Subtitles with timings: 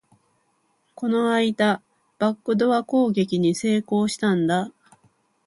[0.95, 1.83] この間、
[2.17, 4.71] バックドア攻撃に成功したんだ